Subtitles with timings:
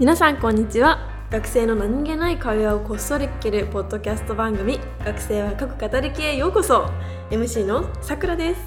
[0.00, 0.98] 皆さんこんにちは。
[1.30, 6.88] 学生の何気ない会話をこっそり聞けるポッドキャスト番組学生は各語りきへようこそ。
[7.30, 8.62] MC のさくらです。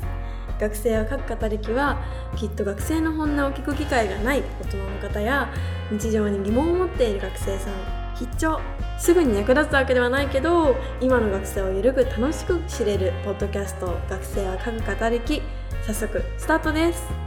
[0.60, 2.00] 学生は各語りきは
[2.36, 5.52] きっと学生の本音を聞く機会がない大人の方や
[5.90, 7.74] 日常に疑問を持っている学生さん
[8.16, 8.60] 必聴。
[9.00, 15.42] すぐに役立つわけではないけど今の学生をゆるく楽しく知れるポッドキャスト学生は各語りき
[15.82, 17.23] 早速スタートです。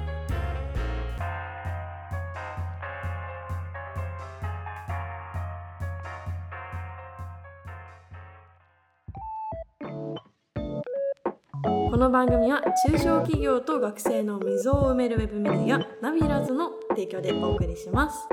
[11.97, 18.29] この番組は中小企業と学生の溝を埋めるウェブメディアナビラズの提供でお送りします。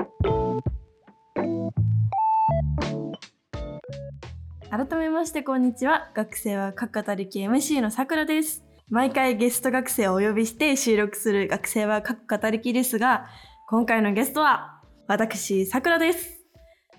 [4.68, 6.10] 改めましてこんにちは。
[6.12, 8.62] 学生は各語り系 MC のさくらです。
[8.90, 13.28] 毎回ゲスト学生をお呼びして収録する学生は各語りきですが
[13.70, 16.44] 今回のゲストは私さくらです。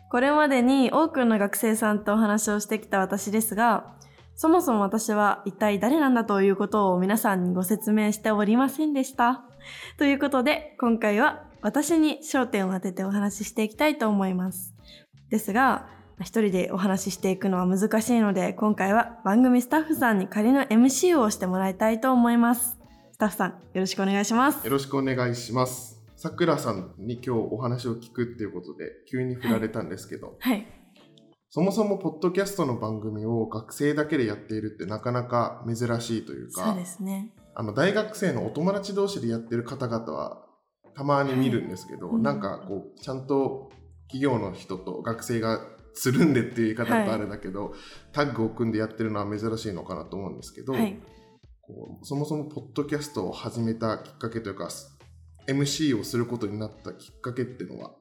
[0.09, 3.93] これまでに多くの学生さんとお話をしてきた私ですが
[4.35, 9.45] そもそも私は一体誰なんだということを皆さんにご説明しておりませんでした。
[9.97, 14.73] ということで、今回は私に焦点を当ててお話ししていきたいと思います。
[15.29, 15.87] ですが、
[16.19, 22.77] 一人でお話ししていくのは難しいので、今回は番組スタッフさんに仮の MC をしてもらいたいと思います。
[23.13, 24.65] スタッフさん、よろしくお願いします。
[24.65, 25.95] よろしくお願いします。
[26.17, 30.67] さくらさんに今日お話を聞くっていうことで急に振られたんですけど、はい。
[31.55, 37.31] そもそもポッドキャストの番組を学生だけでやっているってなかなか珍しいというかそうで、すね。
[37.53, 40.43] あの大学生のお友達同士でやってる方々は
[40.97, 43.71] たまに見るんですけど、はいうんなんかこうちゃんと
[44.09, 47.73] 企業の人と学生がつるんでっていう言い方だとあれだけど、
[48.11, 50.99] タッグを組んでやってるのは珍しいのかなと思うんですけど、はい。
[51.61, 54.67] こうそもそもポッドキャストを始めたきっかけというか
[55.47, 57.95] MC をすることになったきっかけっていうのは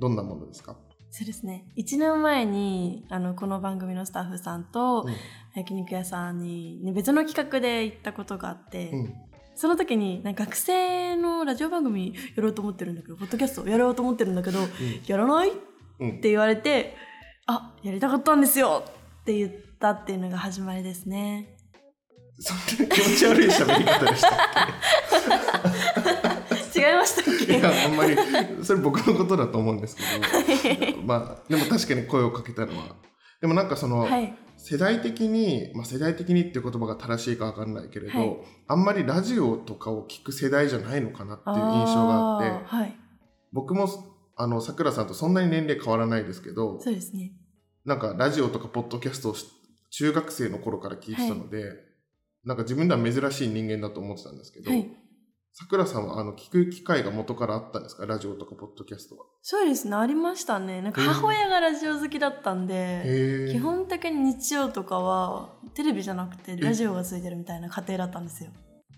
[0.00, 0.76] どんなものですか、
[1.12, 1.64] そうですね。
[1.76, 5.14] 1年前に、あの、この番組のスタッフさんと、うん。
[5.56, 9.14] 焼肉屋さんに、ね、別の企画で行ったことがあって、うん。
[9.56, 14.58] その時になんか学生のラジオ番組やろうと思ってるんだけどポッドキャストやろうと思ってるんだけど
[15.06, 15.50] やらない？
[15.50, 15.52] っ
[15.98, 16.20] うん。
[16.22, 16.96] て言われて
[17.46, 18.84] あやりたかったんですよ
[19.20, 21.56] って言ったっていうのが始まりですね。
[22.38, 22.56] そん
[22.88, 24.32] な気持ち悪い喋り方でしたっ
[26.74, 27.44] 違いましたっけ？
[27.44, 28.16] いけやあんまり
[28.62, 30.02] それ僕のことだと思うんですけ
[30.92, 31.02] ど。
[31.02, 32.96] まあでも確かに声をかけたのは。
[33.40, 34.34] でもなんかその、はい。
[34.62, 38.36] 世代的に、まあ、世代的にっていう言葉が正しいか分かんないけれど、はい。
[38.68, 42.92] あんまりラジオとかを聞く世代じゃないのかなっていう印象があって。
[43.52, 43.88] 僕も
[44.36, 47.32] あのさくらさんとそんなに年齢変わらないですけどそうですね。
[47.84, 49.46] なんかラジオとかポッドキャストをし
[49.90, 51.72] 中学生の頃から聞いてたので、
[52.44, 54.90] なんか自分では珍しい人間だと思ってたんですけど、はい
[55.52, 58.06] さくらさんはあの聞く機会が元からあったんですか？
[58.06, 59.26] ラジオとかポッドキャストは。
[59.42, 60.80] そうですねありましたね。
[60.80, 68.50] なんか母親がラジオ好きだったんで基本的に日曜とかはテレビじゃなくてラジオがついてるみたいな家庭だったんですよ。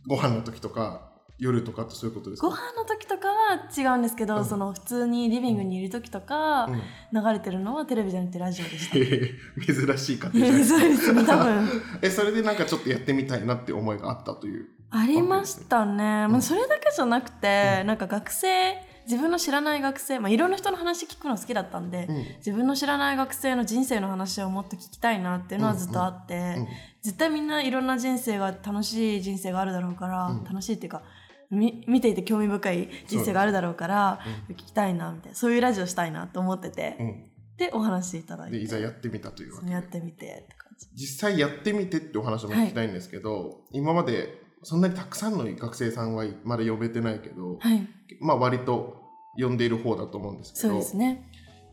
[0.07, 1.12] ご飯の時とか
[1.43, 2.47] 夜とかってそういうことですか？
[2.49, 4.45] ご飯の時とかは違うんですけど、うん。
[4.45, 6.77] その普通にリビングにいる時とか、うん。
[7.21, 8.97] 流れてるのはテレビじゃなくてラジオでした。
[8.97, 9.01] へ
[9.59, 10.53] ー珍しい家庭じ。
[10.53, 11.69] ゃないそうですね、多分。
[12.01, 14.67] えそれでなんかちょっとやってみたいなって思いがあったという。
[14.91, 16.03] ありましたね。
[16.03, 17.87] まあ、うんそれだけじゃなくて、うん。
[17.89, 18.75] なんか学生、
[19.05, 22.17] 自分の知らない学生、まあ、いろんな人の話聞くの好きだったんで、うん。
[22.37, 26.69] 自分の知らない学生の人生の話をもっと聞きたいなっていうのはずっとあって、うん。
[27.03, 30.45] 絶対みんないろんな人生が楽しい人生があるだろうから、うん。
[30.45, 31.03] 楽しいっていうか
[31.53, 34.21] み見ていて興味深い人生があるだろうから、
[34.51, 37.29] 聞きたいなみたいなそういうラジオしたいなと思ってて、うん。
[37.59, 38.59] でお話いただいて。
[38.59, 39.73] でいざやってみたというわけで。
[39.73, 40.89] やってみてって感じ。
[40.95, 47.87] 実際やってみてってお話も聞きたいんですけど、今までそんなにたくさんの学生さんはまだ呼べてないけど、はい。
[48.21, 49.03] まあ割と
[49.37, 51.29] 呼んでいる方だと思うんですけそうどですね。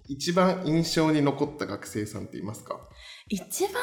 [0.07, 2.80] 一番印象に残った学生さんっていますか？
[3.30, 3.74] 一番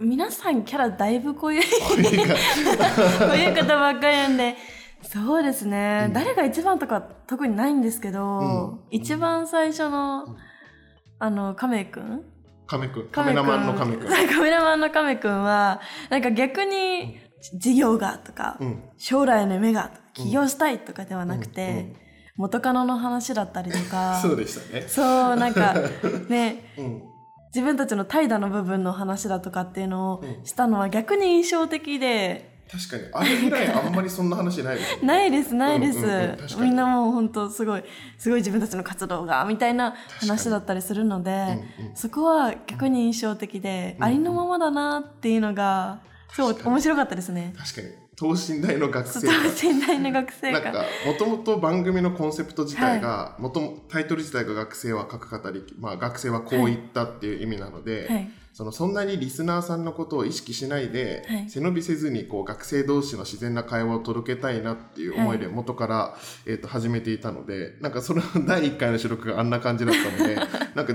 [0.00, 2.34] 皆さんキャラだいぶこういうこれが。
[3.28, 4.56] こういう方ばっかりなんで
[5.02, 6.12] そうですね、うん。
[6.12, 8.80] 誰が一番とか特にないんですけど、うん。
[8.90, 10.36] 一番最初の、うん。
[11.18, 12.24] あの亀くん？
[12.66, 13.08] 亀くん。
[13.08, 14.08] カメラマンの亀くん。
[14.08, 17.18] カメラマンの亀くんはなんか逆に
[17.54, 18.82] 事業がとか、うん。
[18.98, 21.94] 将来の夢が起業したいとかではなくて、
[22.36, 24.18] 元カノの話だったりとか。
[24.20, 24.82] そうでしたね。
[24.88, 25.02] そ
[25.32, 25.74] うなんか
[26.28, 27.02] ね うん。
[27.54, 30.44] 自分たちの怠惰の部分の話だとかっていうのをうん。
[30.44, 35.06] したのは逆に印象的で、確かにあれぐらいあんまりそんな話ないですよね。
[35.06, 37.84] ないですないです、うんうんうんみんなもう本当すごい
[38.18, 41.30] すごい自分たちの活動がみたいな話だったりするので、
[41.78, 41.96] うんうん。
[41.96, 46.00] そこは逆に印象的で、うんありのままだなっていうのが
[46.32, 46.74] そう確かに。
[46.74, 47.54] 面白かったですね。
[47.56, 50.60] 確かに等身大の学生等身大の学生が。
[50.60, 58.30] なんかもともと番組のコンセプト自体が、もともタイトル自体が学生は書く語り、まあ、学生はこう言ったっていう意味なので、はい。
[58.54, 61.50] そのそんなにリスナーさんのことを意識しないで、はい。
[61.50, 66.16] 背伸びせずにこう学生同士の自然な会話を届けたいなっていう思いで元から、
[66.46, 70.36] えー、と始めていたのでなんかその第1回の収録があんな感じだったので
[70.74, 70.94] なんか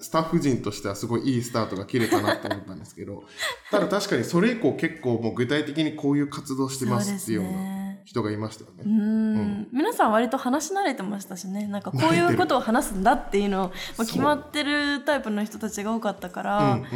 [0.00, 3.24] スタッフ陣としてはすごいいいスタートが切れたなと思ったんですけど
[3.70, 7.78] ただ確かにそれ以降結構もう具体的にこういう活動してますっていうようなね。
[8.08, 8.84] 人がいましたよね。
[8.86, 9.68] うーん。
[9.70, 11.66] 皆さん割と話し慣れてましたしね。
[11.66, 16.86] なんかこういうことを話すんだっていうのを、まあ、決まってるタイプの人たちが多かったから、うんうん。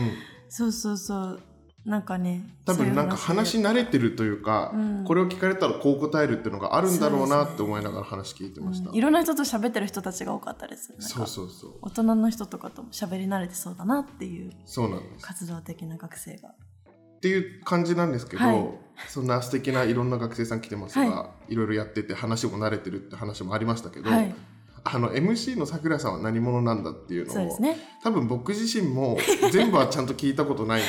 [0.48, 1.40] そうそうそう
[1.84, 5.04] なんかね多分なんか話し慣れてるというか、うん。
[5.04, 8.90] これを聞かれたらこう答えるっていうのがあるんだろうなって思いながら話聞いてました。
[8.90, 11.72] うんいろんな人と喋ってる人たちが多かったですそうそうそう。
[11.82, 15.26] 大人の人とかとも喋り慣れてそうだなっていうそうなんです。
[15.26, 16.50] 活動的な学生が。
[16.50, 18.68] っていう感じなんですけど、はい。
[19.08, 24.34] そんな素敵ないろんな学生さん来てますが、、はいろいろやってて話も慣れてるって話もありましたけど、はい
[24.84, 27.76] あの MC のさくらさんは何者なんだっていうのをね。
[28.02, 29.18] 多分僕自身も
[29.52, 30.82] 全部はちゃんと聞いたことない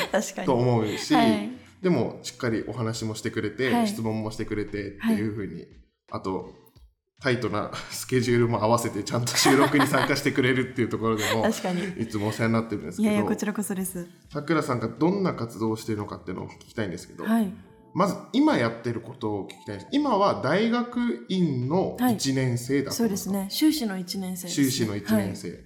[0.45, 1.51] と思うし、はい。
[1.81, 3.87] でもしっかりお話もしてくれて、はい。
[3.87, 5.27] 質問もしてくれてってい。
[5.27, 5.65] うふうに、
[6.11, 6.53] あと
[7.21, 14.07] タイトな スケジュールも合わせてちゃんと収録に参加してくれるっていうところでもいつもお世話になってるんですいけどやいやこちらこそです。
[14.29, 17.53] さくらさんがどんな活動をしているのかっていうのを聞きたいんですけど、はい
[17.93, 19.87] まず今やってることを聞きたいです。
[19.91, 22.15] 今は大学院のはい。
[22.15, 23.47] 1年生だったそうですね。
[23.49, 24.65] 修士の1年生ですね。
[24.65, 25.59] 修士の1年生、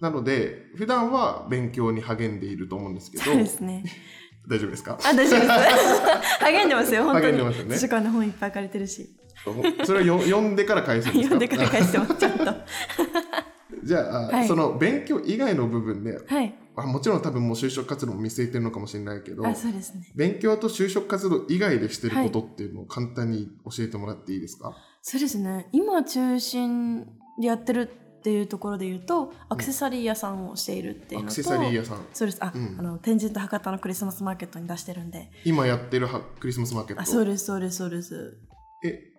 [0.00, 3.24] なので普段は勉強に励んでいると思うんですけど。
[3.24, 3.82] そうですね。
[4.48, 4.98] 大丈夫ですか？
[5.02, 5.48] あ大丈夫です。
[6.44, 7.26] 励んでますよ本当に。
[7.26, 7.74] 励んでますよね。
[7.76, 9.08] 図書館の本いっぱい借りてるし。
[9.84, 11.34] それはよ 読んでから返すんですか？
[11.34, 12.44] 読んでから返してますちゃんと。
[13.82, 14.48] じゃあ、はい。
[14.48, 20.10] その勉強以外の部分ではいあもちろん多分もう就職活動も見据えてるのかもしれないけどあそうですね。
[20.14, 25.68] 勉強と就職活動以外でしてることっていうのを簡単に教えてもらっていいですか、そうですね。
[25.72, 27.06] 今中心
[27.40, 27.88] でやってる
[28.18, 31.98] っていうところで言うとアクセサリー屋さんをしているっていうのと、アクセサリー屋さん。
[32.12, 32.38] そうです。
[32.42, 32.76] あ、うん。
[32.78, 35.30] あの天神と博多のクリスマスマーケットに出してるんで。
[35.44, 37.02] 今やってるはクリスマスマーケット？
[37.02, 38.38] あそうですそうですそうです。
[38.84, 39.12] え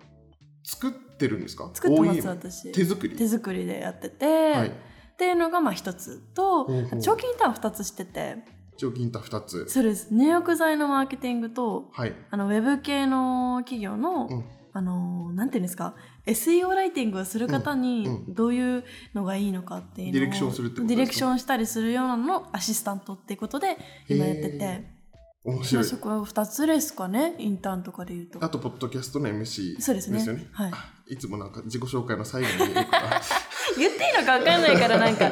[0.63, 1.69] 作ってるんですか？
[1.73, 2.71] 作ってます私。
[2.71, 3.15] 手作り？
[3.15, 4.71] 手作りでやってて、はい
[5.15, 6.67] っていうのがまあ一つと
[7.01, 8.37] 長期インターン2つしてて。
[8.77, 9.69] 長期インター2つ。
[9.69, 10.13] そうです。
[10.13, 12.13] 入浴剤のマーケティングとはい。
[12.29, 14.43] あのウェブ系の企業の、うん。
[14.73, 15.95] あのなんていうんですか
[16.25, 18.83] SEO ライティングをする方にどういう
[19.13, 23.77] のがいいのかっていうのをディレクションするってことディレクションしたりするようなののアシスタントっていうことで
[24.09, 24.57] 今やってて。
[24.65, 24.95] へ
[25.45, 25.83] 面白い。
[25.83, 28.43] まあそこは2つですかねインターンとかで言うと。
[28.43, 30.25] あとポッドキャストの MC そうですね。
[30.25, 30.47] よね。
[30.51, 30.71] はい。
[30.73, 32.73] あいつもなんか自己紹介の最後に
[33.77, 35.31] 言っていいのか分かんないからなんか。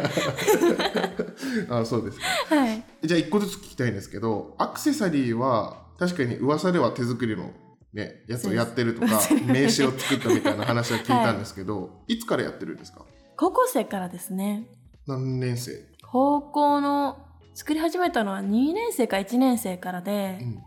[1.70, 2.56] あそうですか。
[2.56, 2.84] はい。
[3.04, 7.52] じゃあ一個ずつ聞きたいんですけどアクセサリーは確かに噂では手作りの
[7.94, 13.06] ねやつをやってるとか 名刺を作ったみたいな話は聞いたんですけど、い、つからやってるんですか？
[13.36, 14.68] 高校生からですね。
[15.08, 15.72] 何年生、
[16.12, 17.18] 高校の
[17.54, 20.64] 作り始めたのは2年生か1年生からで、うん。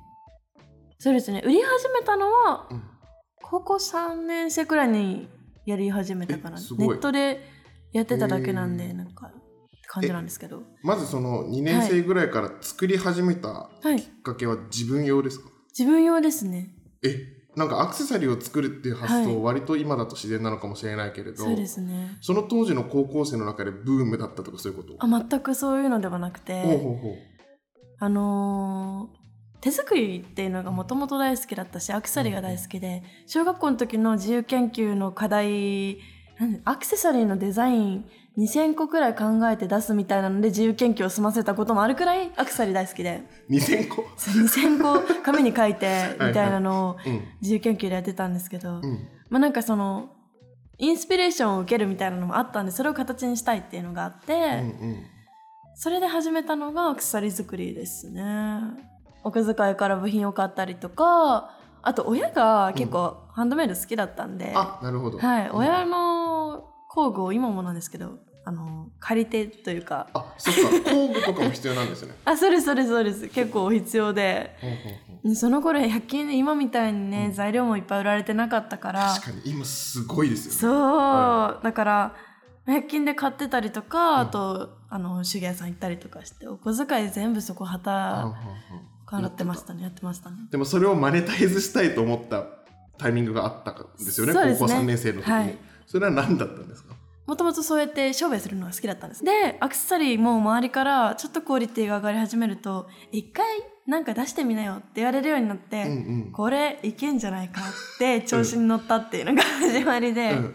[0.99, 1.43] そうですね。
[1.45, 2.83] 売り始めたのはうん。
[3.43, 5.29] 高校3年生くらいに
[5.67, 6.57] やり始めたかな。
[6.59, 6.89] えすごい。
[6.89, 7.41] ネットで
[7.97, 9.33] やってただけなんでなんか
[9.89, 10.63] 感じなんですけど。
[10.83, 14.01] まずその2年生ぐらいから作り始めたはい。
[14.01, 16.75] きっかけは自分用ですか、自分用ですね。
[17.05, 17.17] え
[17.57, 19.25] なんかアクセサリーを作るっていう発はい。
[19.25, 22.19] 想割と今だと自然なのかもしれないけれど、そうですね。
[22.21, 24.95] その当時の高校生の中でブームだったとかそういうこと？
[24.99, 27.15] あ全くそういうのではなくてほうほうほう。
[27.99, 29.27] あのー
[29.63, 35.99] 手作りっていうのがもともと大好きだったしアクセサリーが大好きで小学校の時の自由研究の課題
[36.65, 38.05] アクセサリーのデザイン
[38.39, 43.23] 2000個くらい考えて出すみたいなので自由研究を済ませたこともあるくらいアクセサリー大好きで。
[43.49, 47.23] 2000個？2000個紙に書いて みたいなのをうん。
[47.41, 49.09] 自由研究でやってたんですけど、うん。
[49.31, 50.11] まあなんかその
[50.79, 54.43] インスピレーションを受けるみたいなのもあったんでそれを形にしたいっていうのがあって、うんう
[54.93, 54.97] ん。
[55.75, 58.61] それで始めたのがアクセサリー作りですね。
[59.25, 61.51] お小遣いから部品を買ったりとか
[61.87, 65.19] あと親が結構ハンドメイド好きだったんで、あなるほど。
[65.19, 65.57] はい、うん。
[65.59, 70.09] 親の工具を今もなんですけどあの借りてというか。
[70.13, 70.61] あそっか。
[70.91, 72.17] 工具とかも必要なんですね。
[72.25, 73.29] あそうですそうですそうです。
[73.29, 74.57] 結構必要で。
[75.37, 77.33] その頃100均で今みたいにね、うん。
[77.33, 79.15] 材料もいっぱい売られてなかったから。
[79.15, 80.59] 確かに今すごいですよね。
[80.59, 82.15] そう、はだから
[82.67, 87.69] 100均で買ってたりとか、あとあの手芸屋さん行ったりとかしてお小遣い全部そこう
[89.13, 90.37] んうん旗うん払ってましたねやってましたね。
[90.51, 92.45] でもそれをマネタイズしたいと思った
[92.99, 94.57] タイミングがあったんですよねね。
[94.59, 95.59] 高校3年生の時に、はい。
[95.87, 96.95] それは何だったんですか？
[97.27, 103.45] もともとそうやって商売するのが好きだったんですでアクセサリーも周りからちょっとクオリティが上がり始めると一回
[103.85, 106.33] なんか出してみなよって言われるようになって、うんうん。
[106.33, 107.65] これいけんじゃないかっ
[107.99, 110.55] て調子に乗ったっていうのが始まりでうんうん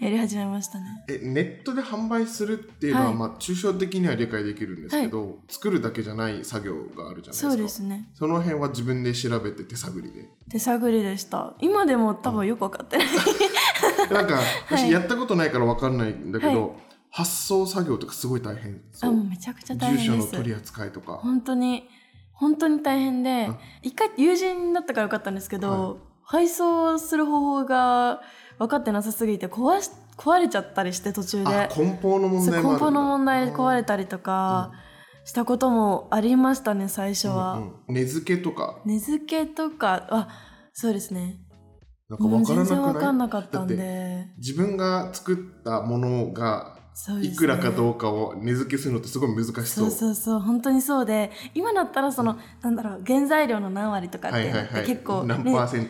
[0.00, 1.04] やり始めましたね。
[1.08, 3.14] えネットで販売するっていうのは、はい。
[3.16, 7.50] まあ、抽象的には理解できるんですけど、作るだけじゃない作業があるじゃないですか。
[7.50, 8.08] そうですね。
[8.14, 10.26] その辺は自分で調べて手探りで。
[10.50, 11.54] 手探りでした。
[11.60, 13.06] 今でも多分よく分かってない。
[14.10, 14.44] なんかはい。
[14.70, 16.74] 私やったことないから分かんないんだけど、は
[17.10, 18.80] 発送作業とかすごい大変。
[18.92, 19.12] そあ、う。
[19.12, 20.32] もうめちゃくちゃ大住所変です。
[20.32, 21.14] の取り扱いとか。
[21.14, 21.88] 本当に
[22.32, 28.22] 本当に大変であ一回友人だったからよかったんですけど、は配送する方法が
[28.60, 31.48] 分かってなさすぎて壊し壊れちゃったりして途中で。
[31.48, 32.78] あ梱包の問題もあるんだ。
[32.78, 34.72] 梱包の問題で壊れたりとか
[35.24, 38.78] したこともありましたね最初は、うんうん根付けとか。
[38.84, 40.06] 根付けとか。
[40.10, 40.28] あ
[40.74, 41.40] そうですね。
[42.10, 46.79] なんか分から全然分かんなくないなかったんだで自分が作ったものが
[47.18, 47.26] ね。
[47.26, 49.64] いくらかどうかを値付けするのってすごい難しそう。
[49.64, 50.40] そうそうそう。
[50.40, 54.82] 本当にそうで今だったらその、なんだろう原材料の何割とかっていうのっはいはいはい。
[54.86, 55.80] て結構、ね何パーセ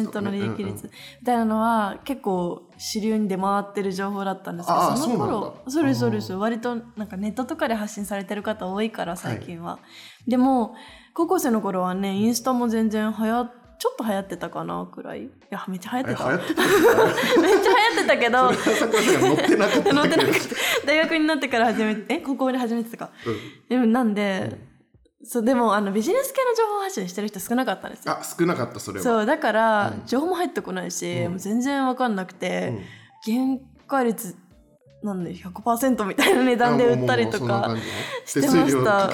[0.00, 0.74] ントの利益率ね利益率うんうん
[1.20, 9.78] みたいなのは結構主流に出回ってる情報だったんですけどその頃そうそうですそうであす割となんかネットとかで発信されてる方多いから最近は、
[10.26, 10.74] でも
[11.14, 13.46] 高校生の頃はねインスタも全然流行
[13.78, 15.24] ちょっと流行ってたかなくらい？
[15.24, 16.26] いやめっちゃ流行ってた。
[16.28, 18.50] めっちゃ流行ってたけど。
[20.86, 23.10] 大学になってから始めてえ高校で始めてたか。
[23.68, 24.58] でもなんで、
[25.24, 28.12] そうでもあのビジネス系の情報発信してる人少なかったんですよ。
[28.18, 29.04] あ少なかったそれは。
[29.04, 30.06] そうだから、うん。
[30.06, 31.30] 情報も入ってこないし、うん。
[31.32, 32.78] もう全然わかんなくうてん、
[33.24, 34.36] 原価率
[35.06, 37.76] なんで100%みたいな値段で売ったりとか
[38.24, 39.12] してました。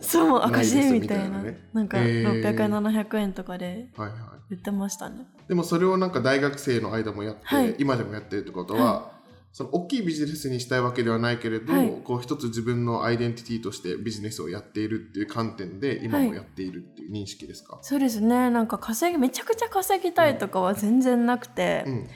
[0.00, 1.42] そう赤字みたいな。
[1.42, 1.68] ね。
[1.74, 2.42] なんかへー。
[2.42, 4.54] 600円700円とかではいはい。
[4.54, 5.26] 売ってましたね。
[5.46, 7.76] でもそれをなんか大学生の間もやって、はい。
[7.78, 9.12] 今でもやってるってことは、
[9.52, 11.90] その大きいビジネスにしたいわけではないけれど、はい。
[12.02, 18.48] こう一つ自分のアイデンティティとしてビジネスをやっているっていう観点で今もやっているっていう認識ですか、そうですね。
[18.50, 22.08] なんか稼ぎめちゃくちゃ稼ぎたいとかは全然なくて、うん。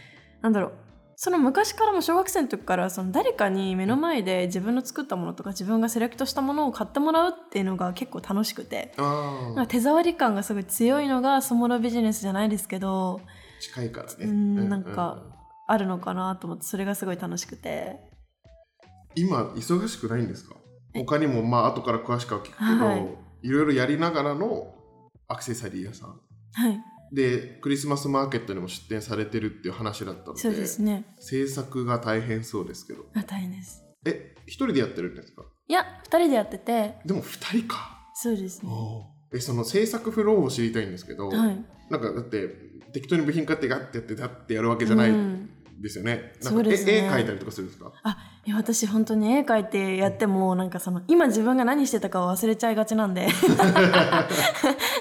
[0.42, 0.72] なんだろう
[1.22, 8.94] その昔からも小学生の時からその誰かに目の前で自分の作ったものとか自分がセレクトしたものを買ってもらうっていうのが結構楽しくて
[9.54, 13.20] な手触り感がすごい強いのがスモールビジネスじゃないですけど
[13.60, 15.32] 近いからね、うんなんかうん。
[15.68, 18.00] あるのかなと思ってそれがすごい楽しくて。
[19.14, 20.56] 今忙しくないんですか？
[20.94, 23.06] 他にもまあ後から詳しくは聞くけど、はい。
[23.42, 24.74] い、ろいろやりながらの
[25.28, 26.08] アクセサリー屋さん。
[26.54, 26.80] はい
[27.12, 31.04] でクリスマスマーケットにも出店されてるっていう話だったのでそうですね。
[31.18, 33.04] 制作が大変そうですけど。
[33.14, 33.82] あ大変です。
[34.04, 35.42] え一人でやってるんですか？
[35.68, 36.94] いや2人でやってて。
[37.04, 37.98] でも二人か。
[38.14, 38.70] そうですね。
[39.32, 41.64] えその制作フローを知りたいんですけど、はい。
[41.90, 42.48] なんかだって
[42.92, 46.32] 適当に部品買ってガッてやってガッてやるわけじゃないうんですよね。
[46.40, 46.92] そうですね。
[46.92, 47.90] 絵絵描いたりとかするんですか？
[48.02, 53.28] あいや私本当に絵描いてやってもなんかその今自分が何してたかを忘れちゃいがちなんで。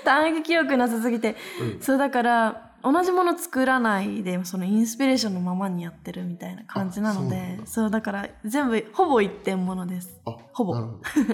[0.05, 1.81] 短期記憶なさすぎて、うん。
[1.81, 8.01] そうだから同じもの作らないでそのインスピレーションのままにやってるみたいな感じなのであそうだ。
[8.01, 10.17] から全部ほぼ一点ものです。
[10.25, 10.75] あほぼ。
[10.79, 10.83] や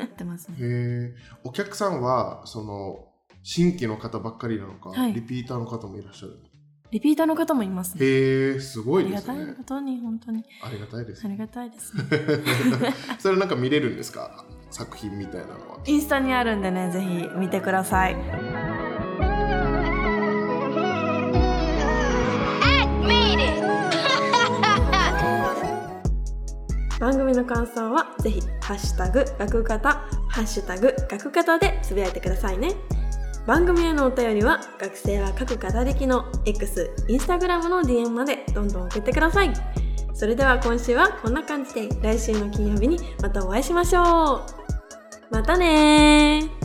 [0.05, 0.55] ってますね。
[0.59, 3.05] へえお客さんはその
[3.43, 5.13] 新規の方ばっかりなのか、はい。
[5.13, 6.39] リピーターの方もいらっしゃる
[6.95, 8.05] リピーターの方もいますね。
[8.05, 9.33] へえすごあいですね。
[9.33, 10.45] りがたいことに本当に。
[10.63, 12.03] ありがたいですありがたいですね。
[13.19, 14.45] それなんか見れるんですか？
[14.71, 15.79] 作品みたいなのは。
[15.85, 18.15] インスタにあるんでねぜひ見てください。
[18.15, 18.23] Made
[23.43, 23.65] it!
[26.97, 29.89] 番組の感想はぜひハッシュタグ学型
[30.29, 32.71] ハッシュタグ学型でつぶやいてくださいね
[33.45, 39.53] 番組へのお便りは学生は各語歴の X、Instagram の DM までどんどん送ってください。
[40.13, 44.45] それでは今週はこんな感じで来週の金曜日にまたお会いしましょう。
[45.29, 46.64] またねー。